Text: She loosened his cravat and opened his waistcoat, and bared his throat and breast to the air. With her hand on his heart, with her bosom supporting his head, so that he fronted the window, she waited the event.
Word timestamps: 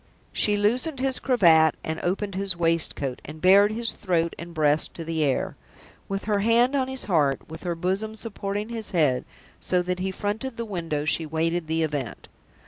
She 0.33 0.57
loosened 0.57 0.99
his 0.99 1.19
cravat 1.19 1.75
and 1.83 1.99
opened 2.01 2.33
his 2.33 2.57
waistcoat, 2.57 3.21
and 3.23 3.39
bared 3.39 3.71
his 3.71 3.91
throat 3.91 4.33
and 4.39 4.51
breast 4.51 4.95
to 4.95 5.05
the 5.05 5.23
air. 5.23 5.55
With 6.09 6.23
her 6.23 6.39
hand 6.39 6.73
on 6.75 6.87
his 6.87 7.03
heart, 7.03 7.47
with 7.47 7.61
her 7.61 7.75
bosom 7.75 8.15
supporting 8.15 8.69
his 8.69 8.89
head, 8.97 9.25
so 9.59 9.83
that 9.83 9.99
he 9.99 10.09
fronted 10.09 10.57
the 10.57 10.65
window, 10.65 11.05
she 11.05 11.27
waited 11.27 11.67
the 11.67 11.83
event. 11.83 12.29